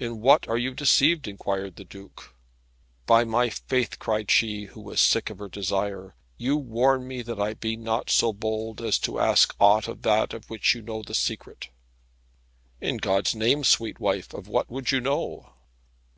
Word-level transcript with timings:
"In 0.00 0.22
what 0.22 0.48
are 0.48 0.56
you 0.56 0.72
deceived?" 0.72 1.28
inquired 1.28 1.76
the 1.76 1.84
Duke. 1.84 2.34
"By 3.04 3.24
my 3.24 3.50
faith," 3.50 3.98
cried 3.98 4.30
she, 4.30 4.64
who 4.64 4.80
was 4.80 5.02
sick 5.02 5.28
of 5.28 5.38
her 5.38 5.50
desire, 5.50 6.16
"you 6.38 6.56
warn 6.56 7.06
me 7.06 7.20
that 7.20 7.38
I 7.38 7.52
be 7.52 7.76
not 7.76 8.08
so 8.08 8.32
bold 8.32 8.80
as 8.80 8.98
to 9.00 9.20
ask 9.20 9.54
aught 9.60 9.86
of 9.86 10.00
that 10.00 10.32
of 10.32 10.48
which 10.48 10.74
you 10.74 10.80
know 10.80 11.02
the 11.02 11.12
secret." 11.12 11.68
"In 12.80 12.96
God's 12.96 13.34
name, 13.34 13.64
sweet 13.64 14.00
wife, 14.00 14.32
of 14.32 14.48
what 14.48 14.70
would 14.70 14.90
you 14.92 15.02
know?" 15.02 15.52